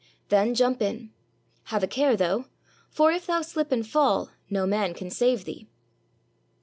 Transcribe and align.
Then 0.29 0.55
jump 0.55 0.81
in. 0.81 1.11
Have 1.65 1.83
a 1.83 1.87
care, 1.87 2.15
though; 2.17 2.45
for 2.89 3.11
if 3.11 3.27
thou 3.27 3.43
slip 3.43 3.71
and 3.71 3.85
fall, 3.85 4.31
no 4.49 4.65
man 4.65 4.95
can 4.95 5.11
save 5.11 5.45
thee. 5.45 5.67